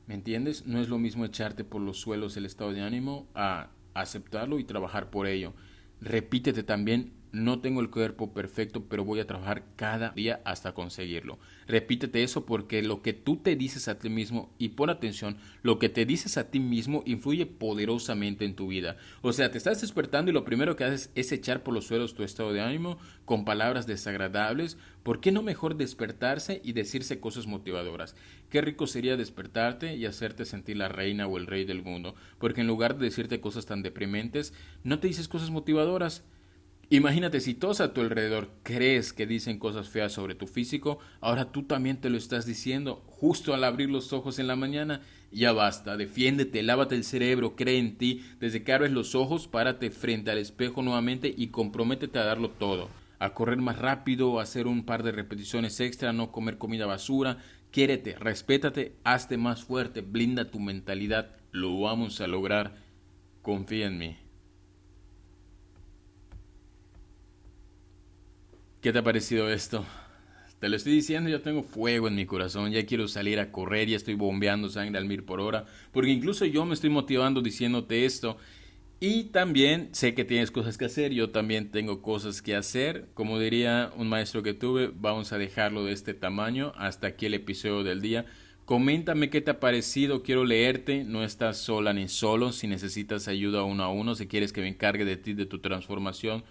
¿Me 0.07 0.15
entiendes? 0.15 0.67
No 0.67 0.81
es 0.81 0.89
lo 0.89 0.99
mismo 0.99 1.25
echarte 1.25 1.65
por 1.65 1.81
los 1.81 1.99
suelos 1.99 2.37
el 2.37 2.47
estado 2.47 2.73
de 2.73 2.83
ánimo 2.83 3.29
a 3.35 3.71
aceptarlo 3.95 4.59
y 4.59 4.65
trabajar 4.65 5.11
por 5.11 5.27
ello. 5.27 5.55
Repítete 6.01 6.63
también 6.63 7.13
no 7.37 7.61
tengo 7.61 7.83
el 7.83 7.91
cuerpo 7.91 8.33
perfecto, 8.33 8.85
pero 8.89 9.05
voy 9.05 9.21
a 9.21 9.27
trabajar 9.27 9.65
cada 9.77 10.11
día 10.11 10.41
hasta 10.45 10.73
conseguirlo. 10.73 11.39
Repítete 11.69 12.23
eso 12.23 12.47
porque 12.47 12.83
lo 12.83 13.03
que 13.03 13.13
tú 13.13 13.37
te 13.37 13.57
dices 13.57 13.89
a 13.89 13.99
ti 13.99 14.09
mismo, 14.09 14.51
y 14.59 14.71
pon 14.71 14.89
atención, 14.89 15.37
lo 15.63 15.79
que 15.79 15.91
te 15.91 16.07
dices 16.07 16.39
a 16.39 16.51
ti 16.51 16.61
mismo 16.61 17.03
influye 17.05 17.45
poderosamente 17.45 18.47
en 18.47 18.57
tu 18.57 18.69
vida. 18.69 18.97
O 19.21 19.35
sea, 19.35 19.51
te 19.51 19.59
estás 19.59 19.83
despertando 19.83 20.31
y 20.31 20.35
lo 20.35 20.45
primero 20.45 20.77
que 20.77 20.85
haces 20.85 21.11
es 21.15 21.31
echar 21.31 21.63
por 21.63 21.75
los 21.75 21.87
suelos 21.87 22.15
tu 22.15 22.23
estado 22.23 22.55
de 22.55 22.63
ánimo 22.63 22.99
con 23.27 23.45
palabras 23.45 23.87
desagradables. 23.87 24.79
¿Por 25.03 25.21
qué 25.21 25.31
no 25.31 25.43
mejor 25.43 25.77
despertarse 25.77 26.63
y 26.65 26.73
decirse 26.73 27.21
cosas 27.21 27.47
motivadoras? 27.47 28.17
Qué 28.49 28.63
rico 28.63 28.87
sería 28.87 29.19
despertarte 29.19 29.95
y 29.95 30.07
hacerte 30.07 30.47
sentir 30.47 30.79
la 30.79 30.89
reina 30.89 31.27
o 31.27 31.37
el 31.37 31.47
rey 31.47 31.67
del 31.67 31.83
mundo, 31.83 32.15
porque 32.39 32.63
en 32.63 32.67
lugar 32.67 32.97
de 32.97 33.05
decirte 33.05 33.41
cosas 33.41 33.67
tan 33.67 33.83
deprimentes, 33.83 34.55
no 34.85 35.01
te 35.01 35.09
dices 35.09 35.29
cosas 35.29 35.51
motivadoras. 35.51 36.25
Imagínate 36.89 37.41
si 37.41 37.55
todos 37.55 37.81
a 37.81 37.93
tu 37.93 38.01
alrededor 38.01 38.49
crees 38.63 39.13
que 39.13 39.27
dicen 39.27 39.59
cosas 39.59 39.89
feas 39.89 40.13
sobre 40.13 40.37
tu 40.37 40.47
físico, 40.47 41.01
ahora 41.21 41.51
tú 41.51 41.65
también 41.65 42.01
te 42.01 42.11
lo 42.11 42.17
estás 42.17 42.47
diciendo 42.47 43.03
justo 43.09 43.55
al 43.55 43.65
abrir 43.65 43.91
los 43.91 44.13
ojos 44.13 44.39
en 44.39 44.47
la 44.47 44.55
mañana. 44.55 45.01
Ya 45.33 45.53
basta, 45.53 45.97
defiéndete, 45.97 46.63
lávate 46.63 46.95
el 46.95 47.03
cerebro, 47.03 47.57
cree 47.57 47.79
en 47.79 47.99
ti. 47.99 48.25
Desde 48.39 48.63
que 48.63 48.73
abres 48.73 48.93
los 48.93 49.17
ojos, 49.17 49.49
párate 49.49 49.91
frente 49.91 50.31
al 50.31 50.39
espejo 50.39 50.81
nuevamente 50.81 51.35
y 51.37 51.49
comprométete 51.49 52.21
a 52.21 52.25
darlo 52.25 52.51
todo. 52.51 52.89
A 53.19 53.35
correr 53.35 53.59
más 53.59 53.81
rápido, 53.81 54.39
a 54.39 54.45
hacer 54.45 54.69
un 54.69 54.85
par 54.85 55.03
de 55.03 55.11
repeticiones 55.11 55.81
extra, 55.81 56.13
no 56.13 56.31
comer 56.31 56.57
comida 56.57 56.87
basura. 56.87 57.39
Quiérete, 57.73 58.15
respétate, 58.15 58.95
hazte 59.03 59.39
más 59.39 59.65
fuerte, 59.65 60.03
blinda 60.03 60.53
tu 60.53 60.61
mentalidad. 60.61 61.35
Lo 61.51 61.81
vamos 61.81 62.21
a 62.21 62.29
lograr. 62.29 62.77
Confía 63.43 63.87
en 63.87 63.99
mí. 63.99 64.26
¿Qué 68.87 68.93
te 68.93 69.01
ha 69.01 69.03
parecido 69.03 69.51
esto? 69.51 69.85
Te 70.61 70.69
lo 70.69 70.77
estoy 70.77 70.93
diciendo, 70.93 71.29
yo 71.29 71.41
tengo 71.41 71.65
fuego 71.65 72.07
en 72.07 72.15
mi 72.15 72.25
corazón, 72.25 72.71
ya 72.71 72.87
quiero 72.87 73.09
salir 73.09 73.41
a 73.41 73.51
correr, 73.51 73.89
ya 73.89 73.97
estoy 73.97 74.15
bombeando 74.15 74.69
sangre 74.69 74.97
al 74.97 75.07
mil 75.07 75.25
por 75.25 75.41
hora, 75.41 75.65
porque 75.91 76.13
incluso 76.13 76.45
yo 76.45 76.65
me 76.65 76.75
estoy 76.75 76.91
motivando 76.91 77.43
diciéndote 77.43 78.05
esto. 78.05 78.37
Y 79.01 79.25
también 79.25 79.89
sé 79.91 80.15
que 80.15 80.25
tienes 80.25 80.53
cosas 80.53 80.79
que 80.79 80.85
hacer, 80.85 81.13
yo 81.13 81.31
también 81.31 81.73
tengo 81.73 82.01
cosas 82.01 82.43
que 82.43 82.55
hacer. 82.55 83.09
Como 83.15 83.41
diría 83.41 83.91
un 83.97 84.09
maestro 84.09 84.45
que 84.45 84.55
tuve, 84.55 84.93
vamos 84.95 85.33
a 85.33 85.39
dejarlo 85.39 85.85
de 85.85 85.91
este 85.91 86.15
tamaño. 86.15 86.73
Hasta 86.77 87.09
aquí 87.09 87.27
el 87.27 87.35
episodio 87.35 87.83
del 87.83 88.01
día. 88.01 88.27
Coméntame 88.67 89.31
qué 89.31 89.41
te 89.41 89.51
ha 89.51 89.59
parecido, 89.59 90.23
quiero 90.23 90.45
leerte, 90.45 91.03
no 91.03 91.25
estás 91.25 91.59
sola 91.59 91.93
ni 91.93 92.07
solo, 92.07 92.53
si 92.53 92.69
necesitas 92.69 93.27
ayuda 93.27 93.65
uno 93.65 93.83
a 93.83 93.89
uno, 93.89 94.15
si 94.15 94.29
quieres 94.29 94.53
que 94.53 94.61
me 94.61 94.69
encargue 94.69 95.05
de 95.05 95.17
ti, 95.17 95.35
de 95.35 95.47
tu 95.47 95.59
transformación 95.59 96.45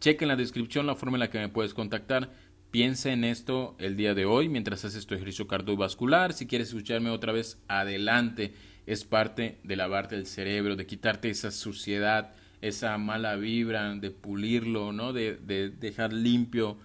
Checa 0.00 0.24
en 0.24 0.28
la 0.28 0.36
descripción 0.36 0.86
la 0.86 0.94
forma 0.94 1.16
en 1.16 1.20
la 1.20 1.30
que 1.30 1.38
me 1.38 1.50
puedes 1.50 1.74
contactar. 1.74 2.30
Piensa 2.70 3.12
en 3.12 3.22
esto 3.22 3.76
el 3.78 3.98
día 3.98 4.14
de 4.14 4.24
hoy 4.24 4.48
mientras 4.48 4.84
haces 4.86 5.06
tu 5.06 5.14
ejercicio 5.14 5.46
cardiovascular. 5.46 6.32
Si 6.32 6.46
quieres 6.46 6.68
escucharme 6.68 7.10
otra 7.10 7.32
vez, 7.32 7.62
adelante. 7.68 8.54
Es 8.86 9.04
parte 9.04 9.58
de 9.62 9.76
lavarte 9.76 10.14
el 10.14 10.26
cerebro, 10.26 10.74
de 10.74 10.86
quitarte 10.86 11.28
esa 11.28 11.50
suciedad, 11.50 12.32
esa 12.62 12.96
mala 12.96 13.36
vibra, 13.36 13.94
de 13.94 14.10
pulirlo, 14.10 14.92
¿no? 14.92 15.12
De, 15.12 15.36
de 15.36 15.68
dejar 15.68 16.14
limpio 16.14 16.78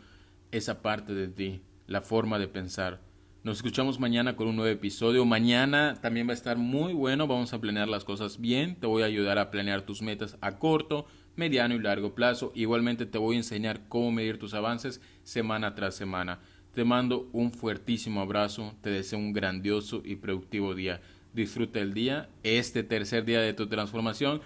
esa 0.51 0.81
parte 0.81 1.13
de 1.13 1.29
ti, 1.29 1.61
la 1.87 2.01
forma 2.01 2.37
de 2.37 2.49
pensar. 2.49 2.99
Nos 3.45 3.57
escuchamos 3.57 3.99
mañana 3.99 4.35
con 4.35 4.47
un 4.47 4.55
nuevo 4.55 4.71
episodio. 4.71 5.23
Mañana 5.23 5.99
también 6.01 6.27
va 6.27 6.31
a 6.31 6.33
estar 6.33 6.57
muy 6.57 6.93
bueno. 6.93 7.27
Vamos 7.27 7.53
a 7.53 7.61
planear 7.61 7.87
las 7.87 8.03
cosas 8.03 8.41
bien. 8.41 8.75
Te 8.75 8.87
voy 8.87 9.03
a 9.03 9.05
ayudar 9.05 9.37
a 9.37 9.51
planear 9.51 9.83
tus 9.83 10.01
metas 10.01 10.35
a 10.41 10.57
corto, 10.57 11.05
mediano 11.35 11.75
y 11.75 11.79
largo 11.79 12.15
plazo. 12.15 12.51
Igualmente 12.55 13.05
te 13.05 13.17
voy 13.17 13.35
a 13.35 13.39
enseñar 13.39 13.87
cómo 13.87 14.11
medir 14.11 14.37
tus 14.37 14.53
avances 14.53 15.01
semana 15.23 15.75
tras 15.75 15.95
semana. 15.95 16.39
Te 16.73 16.83
mando 16.83 17.29
un 17.31 17.51
fuertísimo 17.51 18.21
abrazo, 18.21 18.73
te 18.81 18.89
deseo 18.89 19.19
un 19.19 19.33
grandioso 19.33 20.01
y 20.03 20.17
productivo 20.17 20.75
día. 20.75 21.01
Disfruta 21.33 21.79
el 21.79 21.93
día, 21.93 22.29
este 22.43 22.83
tercer 22.83 23.25
día 23.25 23.41
de 23.41 23.53
tu 23.53 23.67
transformación, 23.67 24.41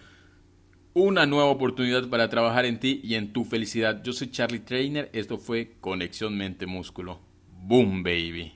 una 0.93 1.25
nueva 1.25 1.49
oportunidad 1.49 2.07
para 2.09 2.29
trabajar 2.29 2.65
en 2.65 2.79
ti 2.79 2.99
y 3.03 3.15
en 3.15 3.33
tu 3.33 3.45
felicidad. 3.45 4.03
Yo 4.03 4.13
soy 4.13 4.31
Charlie 4.31 4.59
Trainer, 4.59 5.09
esto 5.13 5.37
fue 5.37 5.77
Conexión 5.81 6.37
Mente 6.37 6.65
Músculo. 6.65 7.19
Boom, 7.63 8.03
baby. 8.03 8.53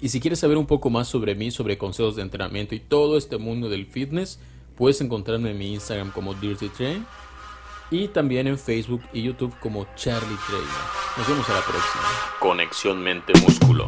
Y 0.00 0.08
si 0.08 0.18
quieres 0.18 0.40
saber 0.40 0.56
un 0.56 0.66
poco 0.66 0.90
más 0.90 1.06
sobre 1.06 1.34
mí, 1.34 1.50
sobre 1.50 1.78
consejos 1.78 2.16
de 2.16 2.22
entrenamiento 2.22 2.74
y 2.74 2.80
todo 2.80 3.16
este 3.16 3.38
mundo 3.38 3.68
del 3.68 3.86
fitness, 3.86 4.40
puedes 4.76 5.00
encontrarme 5.00 5.50
en 5.50 5.58
mi 5.58 5.72
Instagram 5.72 6.10
como 6.10 6.34
Dirty 6.34 6.68
Train 6.68 7.04
y 7.92 8.08
también 8.08 8.46
en 8.46 8.58
Facebook 8.58 9.02
y 9.12 9.22
YouTube 9.22 9.54
como 9.60 9.86
Charlie 9.94 10.38
Trainer. 10.46 10.68
Nos 11.16 11.28
vemos 11.28 11.48
a 11.50 11.52
la 11.52 11.60
próxima. 11.60 12.04
Conexión 12.40 13.02
Mente 13.02 13.34
Músculo. 13.40 13.86